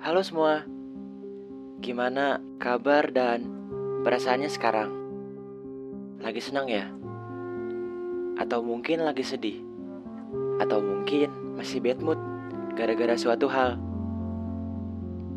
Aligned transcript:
Halo 0.00 0.24
semua, 0.24 0.64
gimana 1.84 2.40
kabar 2.56 3.12
dan 3.12 3.44
perasaannya 4.00 4.48
sekarang? 4.48 4.88
Lagi 6.24 6.40
senang 6.40 6.72
ya? 6.72 6.88
Atau 8.40 8.64
mungkin 8.64 9.04
lagi 9.04 9.20
sedih? 9.20 9.60
Atau 10.56 10.80
mungkin 10.80 11.28
masih 11.52 11.84
bad 11.84 12.00
mood 12.00 12.16
gara-gara 12.80 13.12
suatu 13.12 13.44
hal? 13.52 13.76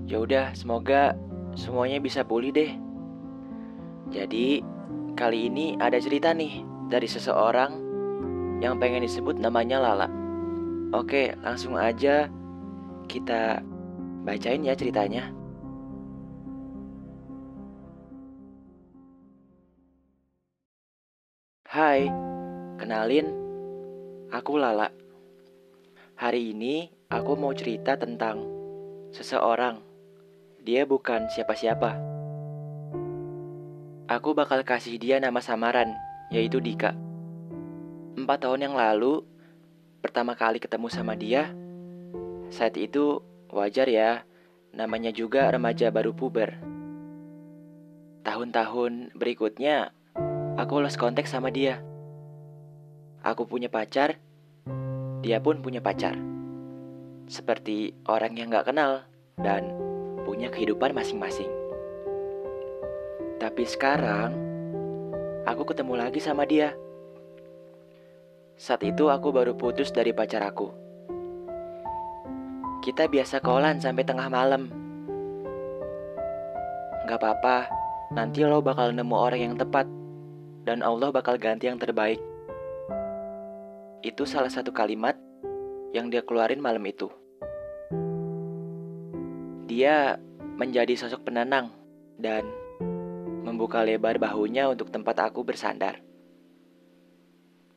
Ya 0.07 0.23
udah, 0.23 0.55
semoga 0.55 1.11
semuanya 1.59 1.99
bisa 1.99 2.23
pulih 2.23 2.55
deh. 2.55 2.71
Jadi, 4.15 4.63
kali 5.19 5.51
ini 5.51 5.75
ada 5.75 5.99
cerita 5.99 6.31
nih 6.31 6.63
dari 6.87 7.11
seseorang 7.11 7.83
yang 8.63 8.79
pengen 8.79 9.03
disebut 9.03 9.35
namanya 9.43 9.83
Lala. 9.83 10.07
Oke, 10.95 11.35
langsung 11.43 11.75
aja 11.75 12.31
kita 13.11 13.59
bacain 14.23 14.63
ya 14.63 14.71
ceritanya. 14.73 15.27
Hai, 21.67 22.07
kenalin, 22.79 23.27
aku 24.31 24.55
Lala. 24.55 24.93
Hari 26.15 26.55
ini 26.55 26.87
aku 27.11 27.35
mau 27.35 27.51
cerita 27.51 27.99
tentang 27.99 28.45
seseorang. 29.11 29.81
Dia 30.63 30.87
bukan 30.87 31.27
siapa-siapa. 31.27 31.99
Aku 34.07 34.37
bakal 34.37 34.61
kasih 34.63 35.01
dia 35.01 35.17
nama 35.19 35.41
samaran, 35.43 35.97
yaitu 36.31 36.63
Dika. 36.63 36.95
Empat 38.13 38.45
tahun 38.45 38.69
yang 38.69 38.75
lalu, 38.77 39.25
pertama 39.99 40.37
kali 40.37 40.61
ketemu 40.61 40.87
sama 40.93 41.17
dia, 41.17 41.49
saat 42.53 42.77
itu 42.77 43.25
wajar 43.53 43.87
ya, 43.87 44.25
namanya 44.73 45.13
juga 45.13 45.47
remaja 45.53 45.93
baru 45.93 46.11
puber. 46.11 46.57
Tahun-tahun 48.25 49.13
berikutnya, 49.13 49.93
aku 50.57 50.81
lost 50.81 50.97
kontak 50.97 51.29
sama 51.29 51.53
dia. 51.53 51.79
Aku 53.23 53.47
punya 53.47 53.69
pacar, 53.69 54.17
dia 55.23 55.39
pun 55.39 55.63
punya 55.63 55.79
pacar. 55.79 56.17
Seperti 57.29 57.95
orang 58.09 58.35
yang 58.35 58.51
gak 58.51 58.73
kenal 58.73 59.07
dan 59.39 59.71
punya 60.27 60.51
kehidupan 60.51 60.91
masing-masing. 60.91 61.47
Tapi 63.39 63.63
sekarang, 63.63 64.35
aku 65.47 65.63
ketemu 65.67 65.93
lagi 65.99 66.19
sama 66.19 66.43
dia. 66.47 66.75
Saat 68.55 68.87
itu 68.87 69.11
aku 69.11 69.31
baru 69.35 69.55
putus 69.55 69.91
dari 69.91 70.15
pacar 70.15 70.43
aku. 70.47 70.82
Kita 72.83 73.07
biasa 73.07 73.39
kolan 73.39 73.79
sampai 73.79 74.03
tengah 74.03 74.27
malam. 74.27 74.67
Gak 77.07 77.15
apa-apa, 77.15 77.71
nanti 78.11 78.43
lo 78.43 78.59
bakal 78.59 78.91
nemu 78.91 79.15
orang 79.15 79.39
yang 79.39 79.55
tepat. 79.55 79.87
Dan 80.67 80.83
Allah 80.83 81.07
bakal 81.07 81.39
ganti 81.39 81.71
yang 81.71 81.79
terbaik. 81.79 82.19
Itu 84.03 84.27
salah 84.27 84.51
satu 84.51 84.75
kalimat 84.75 85.15
yang 85.95 86.11
dia 86.11 86.27
keluarin 86.27 86.59
malam 86.59 86.83
itu. 86.83 87.07
Dia 89.71 90.19
menjadi 90.59 90.91
sosok 90.99 91.23
penenang 91.31 91.71
dan 92.19 92.43
membuka 93.47 93.79
lebar 93.79 94.19
bahunya 94.19 94.67
untuk 94.67 94.91
tempat 94.91 95.31
aku 95.31 95.47
bersandar. 95.47 96.03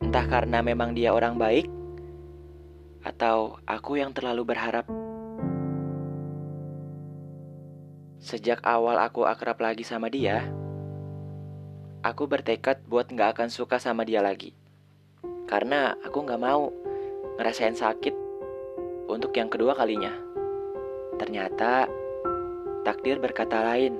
Entah 0.03 0.27
karena 0.27 0.59
memang 0.59 0.91
dia 0.91 1.15
orang 1.15 1.39
baik, 1.39 1.76
atau 3.07 3.55
aku 3.63 3.95
yang 3.95 4.11
terlalu 4.11 4.51
berharap. 4.51 4.83
Sejak 8.19 8.59
awal 8.67 8.99
aku 8.99 9.23
akrab 9.23 9.55
lagi 9.63 9.87
sama 9.87 10.11
dia, 10.11 10.43
aku 12.03 12.27
bertekad 12.27 12.83
buat 12.83 13.07
gak 13.07 13.39
akan 13.39 13.47
suka 13.47 13.79
sama 13.79 14.03
dia 14.03 14.19
lagi. 14.19 14.51
Karena 15.47 15.95
aku 16.03 16.27
gak 16.27 16.41
mau 16.43 16.67
ngerasain 17.39 17.79
sakit 17.79 18.11
untuk 19.07 19.31
yang 19.39 19.47
kedua 19.47 19.71
kalinya. 19.79 20.11
Ternyata 21.15 21.87
takdir 22.83 23.23
berkata 23.23 23.63
lain. 23.63 23.95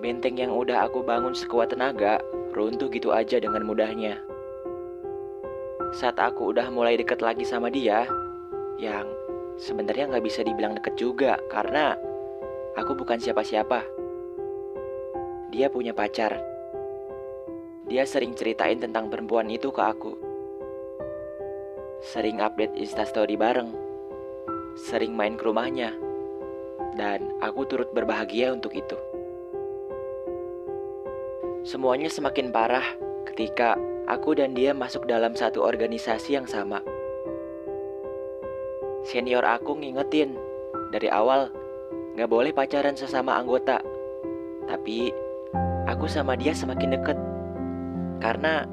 Benteng 0.00 0.40
yang 0.40 0.56
udah 0.56 0.88
aku 0.88 1.04
bangun 1.04 1.36
sekuat 1.36 1.76
tenaga 1.76 2.24
runtuh 2.56 2.88
gitu 2.88 3.12
aja 3.12 3.36
dengan 3.36 3.68
mudahnya. 3.68 4.33
Saat 5.94 6.18
aku 6.18 6.50
udah 6.50 6.74
mulai 6.74 6.98
deket 6.98 7.22
lagi 7.22 7.46
sama 7.46 7.70
dia, 7.70 8.02
yang 8.82 9.06
sebenarnya 9.54 10.10
nggak 10.10 10.26
bisa 10.26 10.42
dibilang 10.42 10.74
deket 10.74 10.98
juga 10.98 11.38
karena 11.46 11.94
aku 12.74 12.98
bukan 12.98 13.22
siapa-siapa. 13.22 13.86
Dia 15.54 15.70
punya 15.70 15.94
pacar. 15.94 16.34
Dia 17.86 18.02
sering 18.10 18.34
ceritain 18.34 18.82
tentang 18.82 19.06
perempuan 19.06 19.46
itu 19.46 19.70
ke 19.70 19.78
aku. 19.78 20.18
Sering 22.02 22.42
update 22.42 22.74
instastory 22.74 23.38
bareng. 23.38 23.70
Sering 24.74 25.14
main 25.14 25.38
ke 25.38 25.46
rumahnya. 25.46 25.94
Dan 26.98 27.38
aku 27.38 27.70
turut 27.70 27.94
berbahagia 27.94 28.50
untuk 28.50 28.74
itu. 28.74 28.98
Semuanya 31.62 32.10
semakin 32.10 32.50
parah 32.50 32.84
ketika 33.30 33.78
aku 34.08 34.36
dan 34.36 34.52
dia 34.52 34.76
masuk 34.76 35.08
dalam 35.08 35.32
satu 35.32 35.64
organisasi 35.64 36.36
yang 36.36 36.46
sama. 36.48 36.80
Senior 39.04 39.44
aku 39.44 39.76
ngingetin 39.76 40.36
dari 40.92 41.12
awal 41.12 41.52
gak 42.16 42.30
boleh 42.30 42.52
pacaran 42.52 42.96
sesama 42.96 43.36
anggota. 43.36 43.80
Tapi 44.64 45.12
aku 45.84 46.08
sama 46.08 46.36
dia 46.36 46.56
semakin 46.56 46.96
deket 46.96 47.18
karena 48.24 48.64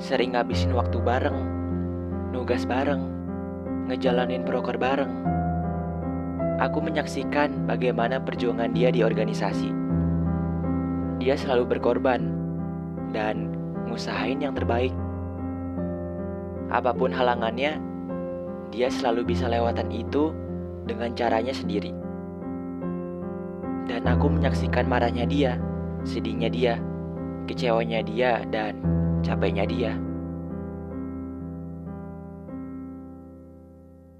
sering 0.00 0.32
ngabisin 0.32 0.72
waktu 0.72 0.96
bareng, 1.02 1.38
nugas 2.32 2.64
bareng, 2.64 3.04
ngejalanin 3.92 4.46
proker 4.48 4.80
bareng. 4.80 5.12
Aku 6.58 6.82
menyaksikan 6.82 7.68
bagaimana 7.70 8.18
perjuangan 8.18 8.74
dia 8.74 8.90
di 8.90 9.06
organisasi 9.06 9.88
dia 11.18 11.34
selalu 11.34 11.76
berkorban 11.76 12.30
dan 13.10 13.57
ngusahain 13.88 14.38
yang 14.38 14.54
terbaik. 14.54 14.92
Apa 16.68 16.92
pun 16.92 17.08
halangannya, 17.10 17.80
dia 18.68 18.88
selalu 18.92 19.32
bisa 19.32 19.48
lewatan 19.48 19.88
itu 19.88 20.36
dengan 20.84 21.16
caranya 21.16 21.56
sendiri. 21.56 21.92
Dan 23.88 24.04
aku 24.04 24.28
menyaksikan 24.28 24.84
marahnya 24.84 25.24
dia, 25.24 25.56
sedihnya 26.04 26.52
dia, 26.52 26.76
kecewanya 27.48 28.04
dia, 28.04 28.44
dan 28.52 28.76
capeknya 29.24 29.64
dia. 29.64 29.92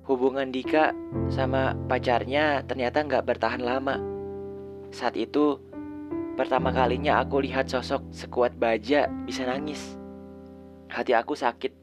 Hubungan 0.09 0.49
Dika 0.49 0.97
sama 1.29 1.77
pacarnya 1.85 2.65
ternyata 2.65 3.05
nggak 3.05 3.29
bertahan 3.29 3.61
lama. 3.61 4.01
Saat 4.89 5.21
itu, 5.21 5.61
Pertama 6.39 6.71
kalinya 6.71 7.19
aku 7.19 7.43
lihat 7.43 7.67
sosok 7.67 8.15
sekuat 8.15 8.55
baja 8.55 9.11
bisa 9.27 9.43
nangis. 9.43 9.99
Hati 10.87 11.11
aku 11.11 11.35
sakit, 11.35 11.75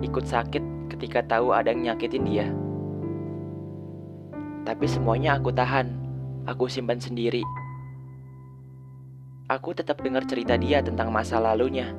ikut 0.00 0.24
sakit 0.24 0.88
ketika 0.88 1.20
tahu 1.28 1.52
ada 1.52 1.76
yang 1.76 1.92
nyakitin 1.92 2.24
dia. 2.24 2.48
Tapi 4.64 4.88
semuanya 4.88 5.36
aku 5.36 5.52
tahan, 5.52 5.84
aku 6.48 6.64
simpan 6.64 6.96
sendiri. 6.96 7.44
Aku 9.52 9.76
tetap 9.76 10.00
dengar 10.00 10.24
cerita 10.24 10.56
dia 10.56 10.80
tentang 10.80 11.12
masa 11.12 11.36
lalunya, 11.36 11.92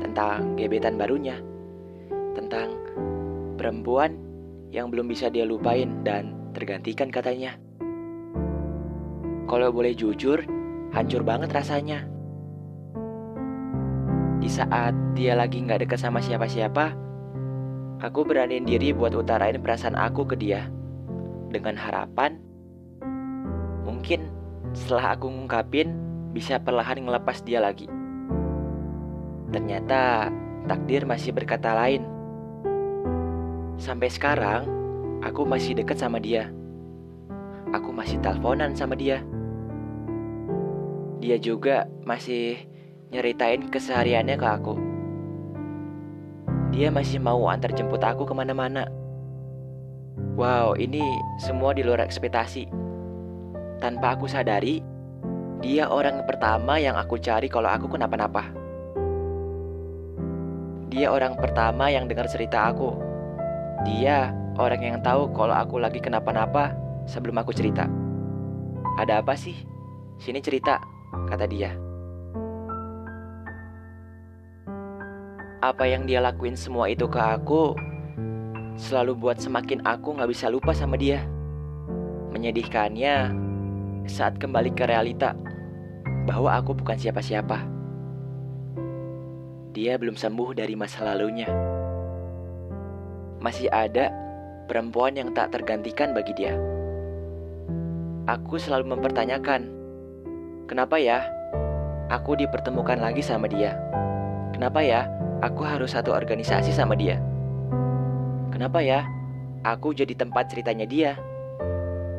tentang 0.00 0.56
gebetan 0.56 0.96
barunya, 0.96 1.36
tentang 2.32 2.72
perempuan 3.60 4.16
yang 4.72 4.88
belum 4.88 5.12
bisa 5.12 5.28
dia 5.28 5.44
lupain 5.44 5.92
dan 6.08 6.32
tergantikan 6.56 7.12
katanya. 7.12 7.60
Kalau 9.44 9.68
boleh 9.68 9.92
jujur, 9.92 10.61
hancur 10.92 11.24
banget 11.24 11.50
rasanya. 11.50 12.04
Di 14.38 14.48
saat 14.52 14.92
dia 15.16 15.32
lagi 15.32 15.64
gak 15.64 15.88
deket 15.88 15.98
sama 15.98 16.20
siapa-siapa, 16.20 16.92
aku 18.04 18.20
beraniin 18.28 18.68
diri 18.68 18.92
buat 18.92 19.16
utarain 19.16 19.56
perasaan 19.58 19.96
aku 19.96 20.28
ke 20.28 20.36
dia. 20.36 20.68
Dengan 21.48 21.76
harapan, 21.76 22.36
mungkin 23.84 24.28
setelah 24.76 25.16
aku 25.16 25.32
ngungkapin, 25.32 25.96
bisa 26.32 26.60
perlahan 26.60 27.04
ngelepas 27.04 27.44
dia 27.44 27.60
lagi. 27.60 27.88
Ternyata 29.52 30.32
takdir 30.64 31.04
masih 31.04 31.32
berkata 31.32 31.76
lain. 31.76 32.04
Sampai 33.76 34.08
sekarang, 34.08 34.64
aku 35.20 35.44
masih 35.44 35.76
deket 35.76 36.00
sama 36.00 36.20
dia. 36.20 36.48
Aku 37.72 37.92
masih 37.92 38.20
teleponan 38.20 38.76
sama 38.76 38.96
dia 38.96 39.24
dia 41.22 41.38
juga 41.38 41.86
masih 42.02 42.58
nyeritain 43.14 43.70
kesehariannya 43.70 44.34
ke 44.34 44.46
aku. 44.46 44.74
Dia 46.74 46.90
masih 46.90 47.22
mau 47.22 47.46
antar 47.46 47.70
jemput 47.70 48.02
aku 48.02 48.26
ke 48.26 48.34
mana-mana. 48.34 48.90
Wow, 50.34 50.74
ini 50.74 51.06
semua 51.38 51.78
di 51.78 51.86
luar 51.86 52.02
ekspektasi. 52.02 52.66
Tanpa 53.78 54.18
aku 54.18 54.26
sadari, 54.26 54.82
dia 55.62 55.86
orang 55.86 56.26
pertama 56.26 56.82
yang 56.82 56.98
aku 56.98 57.22
cari 57.22 57.46
kalau 57.46 57.70
aku 57.70 57.86
kenapa-napa. 57.86 58.50
Dia 60.90 61.06
orang 61.06 61.38
pertama 61.38 61.86
yang 61.86 62.10
dengar 62.10 62.26
cerita 62.26 62.66
aku. 62.74 62.98
Dia 63.86 64.34
orang 64.58 64.82
yang 64.82 64.98
tahu 65.06 65.30
kalau 65.30 65.54
aku 65.54 65.78
lagi 65.78 66.02
kenapa-napa 66.02 66.74
sebelum 67.06 67.38
aku 67.38 67.54
cerita. 67.54 67.86
Ada 68.98 69.22
apa 69.22 69.38
sih? 69.38 69.56
Sini 70.20 70.42
cerita, 70.44 70.91
kata 71.30 71.44
dia. 71.48 71.72
Apa 75.62 75.86
yang 75.86 76.10
dia 76.10 76.18
lakuin 76.18 76.58
semua 76.58 76.90
itu 76.90 77.06
ke 77.06 77.22
aku 77.22 77.78
selalu 78.74 79.14
buat 79.14 79.38
semakin 79.38 79.84
aku 79.86 80.18
gak 80.18 80.30
bisa 80.30 80.50
lupa 80.50 80.74
sama 80.74 80.98
dia. 80.98 81.22
Menyedihkannya, 82.34 83.30
saat 84.10 84.40
kembali 84.42 84.74
ke 84.74 84.88
realita 84.88 85.36
bahwa 86.26 86.58
aku 86.58 86.74
bukan 86.74 86.98
siapa-siapa. 86.98 87.62
Dia 89.72 89.96
belum 89.96 90.18
sembuh 90.18 90.52
dari 90.52 90.76
masa 90.76 91.06
lalunya. 91.06 91.48
Masih 93.40 93.72
ada 93.72 94.12
perempuan 94.68 95.16
yang 95.16 95.32
tak 95.34 95.54
tergantikan 95.54 96.12
bagi 96.14 96.34
dia. 96.36 96.54
Aku 98.28 98.60
selalu 98.60 98.94
mempertanyakan, 98.94 99.81
kenapa 100.66 100.98
ya 100.98 101.26
aku 102.12 102.36
dipertemukan 102.38 103.00
lagi 103.00 103.24
sama 103.24 103.48
dia? 103.48 103.74
Kenapa 104.52 104.84
ya 104.84 105.08
aku 105.40 105.64
harus 105.64 105.96
satu 105.96 106.12
organisasi 106.12 106.70
sama 106.70 106.94
dia? 106.94 107.18
Kenapa 108.52 108.84
ya 108.84 109.08
aku 109.64 109.96
jadi 109.96 110.12
tempat 110.14 110.52
ceritanya 110.52 110.86
dia? 110.86 111.16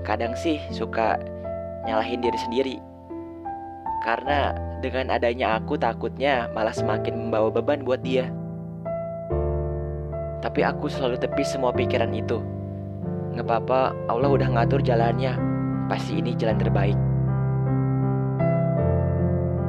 Kadang 0.04 0.36
sih 0.36 0.60
suka 0.74 1.16
nyalahin 1.88 2.20
diri 2.20 2.40
sendiri. 2.40 2.78
Karena 4.04 4.52
dengan 4.84 5.14
adanya 5.16 5.62
aku 5.62 5.80
takutnya 5.80 6.52
malah 6.52 6.76
semakin 6.76 7.16
membawa 7.16 7.48
beban 7.48 7.88
buat 7.88 8.04
dia. 8.04 8.28
Tapi 10.44 10.60
aku 10.60 10.92
selalu 10.92 11.16
tepis 11.24 11.56
semua 11.56 11.72
pikiran 11.72 12.12
itu. 12.12 12.44
Nggak 13.32 13.48
apa-apa, 13.48 13.96
Allah 14.12 14.28
udah 14.28 14.50
ngatur 14.52 14.84
jalannya. 14.84 15.40
Pasti 15.88 16.20
ini 16.20 16.36
jalan 16.36 16.60
terbaik. 16.60 17.13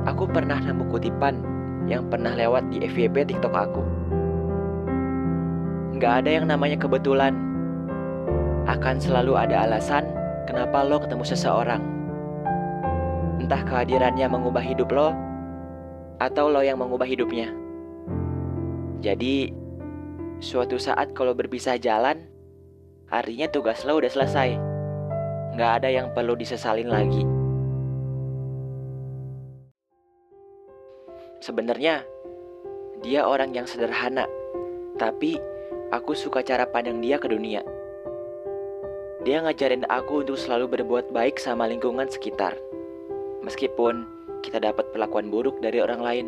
Aku 0.05 0.29
pernah 0.29 0.61
nemu 0.61 0.85
kutipan 0.93 1.41
yang 1.89 2.05
pernah 2.13 2.37
lewat 2.37 2.69
di 2.69 2.85
FYP 2.85 3.25
TikTok 3.25 3.57
aku. 3.57 3.83
Nggak 5.97 6.13
ada 6.21 6.31
yang 6.41 6.45
namanya 6.45 6.77
kebetulan. 6.77 7.33
Akan 8.69 9.01
selalu 9.01 9.33
ada 9.37 9.65
alasan 9.65 10.05
kenapa 10.45 10.85
lo 10.85 11.01
ketemu 11.01 11.25
seseorang. 11.25 11.83
Entah 13.41 13.65
kehadirannya 13.65 14.29
mengubah 14.29 14.61
hidup 14.61 14.93
lo, 14.93 15.17
atau 16.21 16.53
lo 16.53 16.61
yang 16.61 16.81
mengubah 16.81 17.09
hidupnya. 17.09 17.53
Jadi, 19.01 19.53
suatu 20.41 20.77
saat 20.77 21.17
kalau 21.17 21.33
berpisah 21.33 21.81
jalan, 21.81 22.29
artinya 23.09 23.49
tugas 23.49 23.85
lo 23.89 24.01
udah 24.01 24.13
selesai. 24.13 24.57
Nggak 25.57 25.73
ada 25.81 25.89
yang 25.89 26.13
perlu 26.13 26.37
disesalin 26.37 26.89
lagi. 26.93 27.44
Sebenarnya, 31.45 32.01
dia 33.05 33.21
orang 33.29 33.53
yang 33.53 33.69
sederhana, 33.69 34.25
tapi 34.97 35.37
aku 35.93 36.17
suka 36.17 36.41
cara 36.41 36.65
pandang 36.65 37.05
dia 37.05 37.21
ke 37.21 37.29
dunia. 37.29 37.61
Dia 39.29 39.45
ngajarin 39.45 39.85
aku 39.93 40.25
untuk 40.25 40.41
selalu 40.41 40.81
berbuat 40.81 41.13
baik 41.13 41.37
sama 41.37 41.69
lingkungan 41.69 42.09
sekitar 42.09 42.57
meskipun 43.45 44.09
kita 44.41 44.57
dapat 44.57 44.89
perlakuan 44.97 45.29
buruk 45.29 45.61
dari 45.61 45.85
orang 45.85 46.01
lain. 46.01 46.27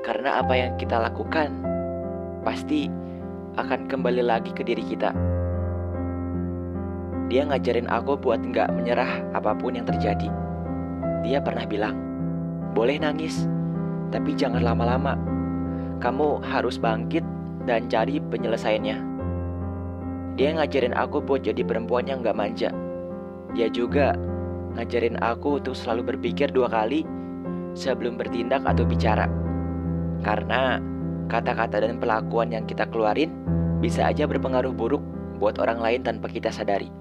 Karena 0.00 0.40
apa 0.40 0.56
yang 0.56 0.80
kita 0.80 0.96
lakukan 0.96 1.52
pasti 2.40 2.88
akan 3.60 3.84
kembali 3.84 4.24
lagi 4.24 4.48
ke 4.56 4.64
diri 4.64 4.80
kita. 4.80 5.12
Dia 7.28 7.44
ngajarin 7.52 7.84
aku 7.84 8.16
buat 8.16 8.40
nggak 8.40 8.72
menyerah 8.80 9.28
apa 9.36 9.52
pun 9.52 9.76
yang 9.76 9.84
terjadi. 9.84 10.32
Dia 11.20 11.44
pernah 11.44 11.68
bilang, 11.68 12.09
boleh 12.72 13.02
nangis, 13.02 13.46
tapi 14.14 14.34
jangan 14.34 14.62
lama-lama. 14.62 15.18
Kamu 16.00 16.40
harus 16.40 16.80
bangkit 16.80 17.22
dan 17.68 17.90
cari 17.92 18.18
penyelesaiannya. 18.18 18.96
Dia 20.40 20.56
ngajarin 20.56 20.96
aku 20.96 21.20
buat 21.20 21.44
jadi 21.44 21.60
perempuan 21.60 22.08
yang 22.08 22.24
nggak 22.24 22.38
manja. 22.38 22.70
Dia 23.52 23.68
juga 23.68 24.16
ngajarin 24.78 25.18
aku 25.20 25.60
untuk 25.60 25.74
selalu 25.76 26.14
berpikir 26.14 26.48
dua 26.54 26.70
kali 26.70 27.04
sebelum 27.76 28.16
bertindak 28.16 28.64
atau 28.64 28.86
bicara. 28.86 29.28
Karena 30.24 30.78
kata-kata 31.28 31.84
dan 31.84 31.98
pelakuan 31.98 32.54
yang 32.54 32.64
kita 32.64 32.86
keluarin 32.88 33.32
bisa 33.80 34.06
aja 34.06 34.24
berpengaruh 34.24 34.72
buruk 34.72 35.02
buat 35.40 35.56
orang 35.58 35.80
lain 35.80 36.00
tanpa 36.04 36.28
kita 36.28 36.52
sadari. 36.52 36.92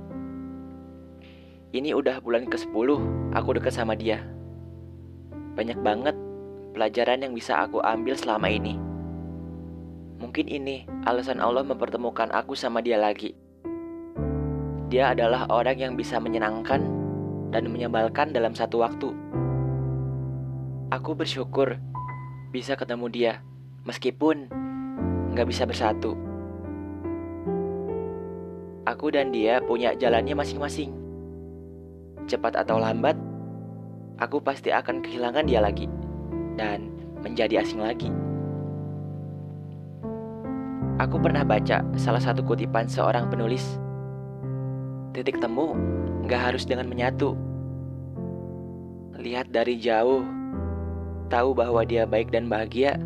Ini 1.69 1.93
udah 1.93 2.17
bulan 2.25 2.49
ke-10 2.49 2.89
aku 3.37 3.49
deket 3.61 3.73
sama 3.77 3.93
dia. 3.93 4.25
Banyak 5.59 5.83
banget 5.83 6.15
pelajaran 6.71 7.19
yang 7.19 7.35
bisa 7.35 7.59
aku 7.59 7.83
ambil 7.83 8.15
selama 8.15 8.47
ini. 8.47 8.79
Mungkin 10.23 10.47
ini 10.47 10.87
alasan 11.03 11.43
Allah 11.43 11.67
mempertemukan 11.67 12.31
aku 12.31 12.55
sama 12.55 12.79
dia 12.79 12.95
lagi. 12.95 13.35
Dia 14.87 15.11
adalah 15.11 15.51
orang 15.51 15.75
yang 15.75 15.93
bisa 15.99 16.15
menyenangkan 16.15 16.79
dan 17.51 17.67
menyebalkan 17.67 18.31
dalam 18.31 18.55
satu 18.55 18.87
waktu. 18.87 19.11
Aku 20.95 21.11
bersyukur 21.11 21.75
bisa 22.55 22.79
ketemu 22.79 23.05
dia, 23.11 23.33
meskipun 23.83 24.47
nggak 25.35 25.47
bisa 25.51 25.67
bersatu. 25.67 26.15
Aku 28.87 29.11
dan 29.11 29.35
dia 29.35 29.59
punya 29.59 29.91
jalannya 29.91 30.39
masing-masing. 30.39 30.95
Cepat 32.31 32.55
atau 32.55 32.79
lambat, 32.79 33.19
aku 34.19 34.43
pasti 34.43 34.69
akan 34.69 34.99
kehilangan 34.99 35.47
dia 35.47 35.63
lagi 35.63 35.87
dan 36.59 36.91
menjadi 37.23 37.63
asing 37.63 37.79
lagi. 37.79 38.11
Aku 40.99 41.15
pernah 41.23 41.47
baca 41.47 41.79
salah 41.95 42.19
satu 42.19 42.43
kutipan 42.43 42.91
seorang 42.91 43.31
penulis. 43.31 43.79
Titik 45.15 45.39
temu 45.39 45.73
Gak 46.29 46.53
harus 46.53 46.61
dengan 46.61 46.85
menyatu. 46.85 47.33
Lihat 49.17 49.49
dari 49.49 49.81
jauh, 49.81 50.21
tahu 51.33 51.57
bahwa 51.57 51.81
dia 51.81 52.05
baik 52.05 52.29
dan 52.29 52.45
bahagia, 52.45 53.01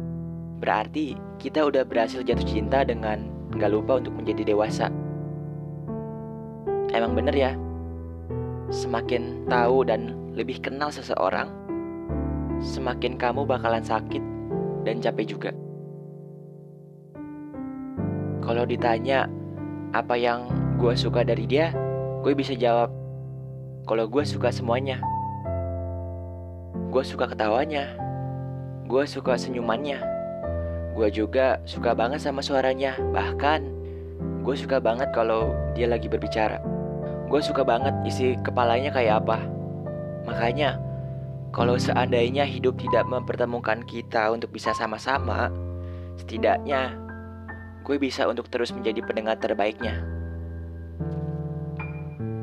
berarti 0.59 1.15
kita 1.39 1.63
udah 1.63 1.87
berhasil 1.87 2.19
jatuh 2.19 2.43
cinta 2.43 2.83
dengan 2.83 3.31
gak 3.55 3.71
lupa 3.71 4.03
untuk 4.03 4.11
menjadi 4.19 4.51
dewasa. 4.51 4.91
Emang 6.91 7.15
bener 7.15 7.31
ya, 7.31 7.55
semakin 8.67 9.47
tahu 9.47 9.87
dan 9.87 10.22
lebih 10.33 10.65
kenal 10.65 10.89
seseorang, 10.89 11.53
semakin 12.57 13.21
kamu 13.21 13.45
bakalan 13.45 13.85
sakit 13.85 14.21
dan 14.81 14.97
capek 14.97 15.37
juga. 15.37 15.51
Kalau 18.41 18.65
ditanya 18.65 19.29
apa 19.93 20.17
yang 20.17 20.49
gue 20.81 20.97
suka 20.97 21.21
dari 21.21 21.45
dia, 21.45 21.69
gue 22.25 22.33
bisa 22.33 22.57
jawab 22.57 22.89
kalau 23.85 24.09
gue 24.09 24.25
suka 24.25 24.49
semuanya. 24.49 24.99
Gue 26.89 27.05
suka 27.05 27.29
ketawanya. 27.29 27.93
Gue 28.89 29.05
suka 29.05 29.37
senyumannya. 29.37 30.01
Gue 30.97 31.09
juga 31.13 31.61
suka 31.65 31.93
banget 31.93 32.21
sama 32.25 32.41
suaranya. 32.41 32.97
Bahkan, 32.99 33.61
gue 34.41 34.55
suka 34.57 34.77
banget 34.81 35.13
kalau 35.13 35.53
dia 35.77 35.89
lagi 35.89 36.09
berbicara. 36.09 36.59
Gue 37.29 37.41
suka 37.41 37.65
banget 37.65 37.95
isi 38.05 38.37
kepalanya 38.45 38.93
kayak 38.93 39.25
apa. 39.25 39.52
Makanya, 40.23 40.79
kalau 41.53 41.77
seandainya 41.77 42.47
hidup 42.47 42.79
tidak 42.81 43.05
mempertemukan 43.05 43.85
kita 43.85 44.33
untuk 44.33 44.49
bisa 44.49 44.73
sama-sama, 44.73 45.53
setidaknya 46.17 46.97
gue 47.83 47.99
bisa 47.99 48.25
untuk 48.25 48.47
terus 48.47 48.71
menjadi 48.71 49.03
pendengar 49.03 49.35
terbaiknya. 49.37 50.01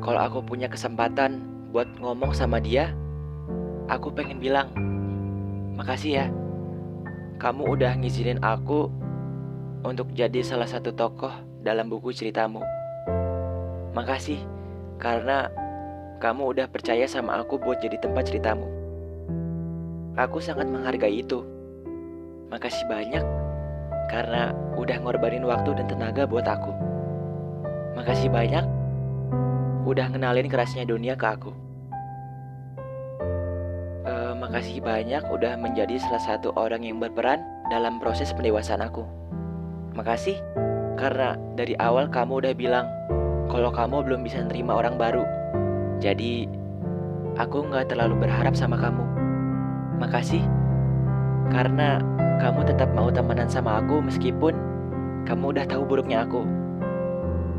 Kalau 0.01 0.21
aku 0.21 0.39
punya 0.45 0.69
kesempatan 0.69 1.41
buat 1.73 1.89
ngomong 1.97 2.33
sama 2.33 2.61
dia, 2.61 2.93
aku 3.89 4.13
pengen 4.13 4.37
bilang, 4.37 4.69
makasih 5.77 6.25
ya. 6.25 6.27
Kamu 7.41 7.73
udah 7.73 7.97
ngizinin 7.97 8.37
aku 8.45 8.89
untuk 9.81 10.13
jadi 10.13 10.45
salah 10.45 10.69
satu 10.69 10.93
tokoh 10.93 11.33
dalam 11.65 11.89
buku 11.89 12.13
ceritamu. 12.13 12.61
Makasih 13.97 14.37
karena 15.01 15.49
kamu 16.21 16.53
udah 16.53 16.69
percaya 16.69 17.09
sama 17.09 17.41
aku 17.41 17.57
buat 17.57 17.81
jadi 17.81 17.97
tempat 17.97 18.29
ceritamu. 18.29 18.69
Aku 20.21 20.37
sangat 20.37 20.69
menghargai 20.69 21.25
itu. 21.25 21.41
Makasih 22.53 22.85
banyak 22.85 23.25
karena 24.13 24.53
udah 24.77 25.01
ngorbanin 25.01 25.41
waktu 25.41 25.73
dan 25.73 25.89
tenaga 25.89 26.29
buat 26.29 26.45
aku. 26.45 26.69
Makasih 27.97 28.29
banyak 28.29 28.61
udah 29.89 30.13
ngenalin 30.13 30.45
kerasnya 30.45 30.85
dunia 30.85 31.17
ke 31.17 31.25
aku. 31.25 31.51
Uh, 34.05 34.37
makasih 34.37 34.77
banyak 34.77 35.25
udah 35.25 35.57
menjadi 35.57 35.97
salah 35.97 36.21
satu 36.21 36.53
orang 36.53 36.85
yang 36.85 37.01
berperan 37.01 37.41
dalam 37.73 37.97
proses 37.97 38.29
pendewasaan 38.29 38.85
aku. 38.85 39.09
Makasih 39.97 40.37
karena 41.01 41.33
dari 41.57 41.73
awal 41.81 42.13
kamu 42.13 42.45
udah 42.45 42.53
bilang 42.53 42.85
kalau 43.49 43.73
kamu 43.73 44.05
belum 44.05 44.21
bisa 44.21 44.45
nerima 44.45 44.77
orang 44.77 45.01
baru. 45.01 45.40
Jadi 46.01 46.49
aku 47.37 47.61
nggak 47.69 47.93
terlalu 47.93 48.25
berharap 48.25 48.57
sama 48.57 48.73
kamu. 48.73 49.05
Makasih 50.01 50.41
karena 51.53 52.01
kamu 52.41 52.65
tetap 52.65 52.89
mau 52.97 53.13
temenan 53.13 53.45
sama 53.45 53.77
aku 53.77 54.01
meskipun 54.01 54.57
kamu 55.29 55.53
udah 55.53 55.65
tahu 55.69 55.85
buruknya 55.85 56.25
aku. 56.25 56.41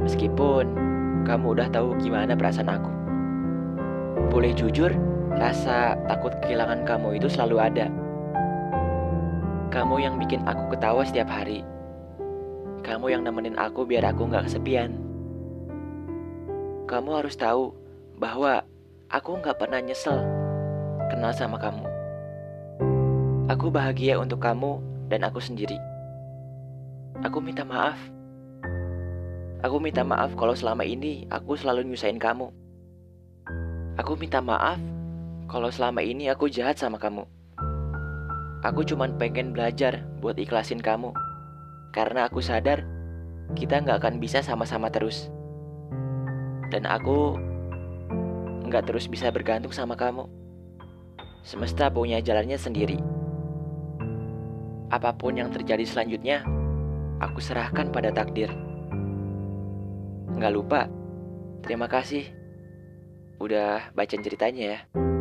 Meskipun 0.02 0.74
kamu 1.22 1.54
udah 1.54 1.70
tahu 1.70 1.94
gimana 2.02 2.34
perasaan 2.34 2.66
aku. 2.66 2.90
Boleh 4.34 4.50
jujur, 4.58 4.90
rasa 5.38 5.94
takut 6.10 6.34
kehilangan 6.42 6.82
kamu 6.82 7.22
itu 7.22 7.30
selalu 7.30 7.62
ada. 7.62 7.86
Kamu 9.70 10.02
yang 10.02 10.18
bikin 10.18 10.42
aku 10.50 10.74
ketawa 10.74 11.06
setiap 11.06 11.30
hari. 11.30 11.62
Kamu 12.82 13.06
yang 13.06 13.22
nemenin 13.22 13.54
aku 13.54 13.86
biar 13.86 14.02
aku 14.02 14.26
nggak 14.26 14.50
kesepian. 14.50 14.98
Kamu 16.90 17.22
harus 17.22 17.38
tahu 17.38 17.81
bahwa 18.22 18.62
aku 19.10 19.42
nggak 19.42 19.58
pernah 19.58 19.82
nyesel 19.82 20.22
kenal 21.10 21.34
sama 21.34 21.58
kamu. 21.58 21.82
Aku 23.50 23.74
bahagia 23.74 24.22
untuk 24.22 24.38
kamu 24.38 24.78
dan 25.10 25.26
aku 25.26 25.42
sendiri. 25.42 25.74
Aku 27.26 27.42
minta 27.42 27.66
maaf 27.66 27.98
Aku 29.62 29.78
minta 29.78 30.02
maaf 30.02 30.34
kalau 30.34 30.58
selama 30.58 30.82
ini 30.82 31.22
aku 31.30 31.54
selalu 31.54 31.86
nyusahin 31.86 32.18
kamu. 32.18 32.50
Aku 33.94 34.18
minta 34.18 34.42
maaf 34.42 34.82
kalau 35.46 35.70
selama 35.70 36.02
ini 36.02 36.26
aku 36.26 36.50
jahat 36.50 36.82
sama 36.82 36.98
kamu. 36.98 37.22
Aku 38.66 38.82
cuma 38.82 39.06
pengen 39.22 39.54
belajar 39.54 40.02
buat 40.18 40.34
ikhlasin 40.34 40.82
kamu. 40.82 41.14
Karena 41.94 42.26
aku 42.26 42.42
sadar 42.42 42.82
kita 43.54 43.86
nggak 43.86 44.02
akan 44.02 44.18
bisa 44.18 44.42
sama-sama 44.42 44.90
terus. 44.90 45.30
Dan 46.74 46.82
aku 46.82 47.38
nggak 48.72 48.88
terus 48.88 49.04
bisa 49.04 49.28
bergantung 49.28 49.68
sama 49.68 49.92
kamu. 50.00 50.24
Semesta 51.44 51.92
punya 51.92 52.24
jalannya 52.24 52.56
sendiri. 52.56 52.96
Apa 54.88 55.12
pun 55.12 55.36
yang 55.36 55.52
terjadi 55.52 55.84
selanjutnya, 55.84 56.40
aku 57.20 57.36
serahkan 57.36 57.92
pada 57.92 58.08
takdir. 58.08 58.48
Nggak 60.32 60.52
lupa, 60.56 60.88
terima 61.60 61.84
kasih 61.84 62.24
udah 63.36 63.92
baca 63.92 64.16
ceritanya 64.16 64.64
ya. 64.64 65.11